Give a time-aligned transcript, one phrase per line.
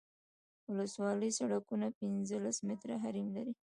[0.69, 3.53] ولسوالي سرکونه پنځلس متره حریم لري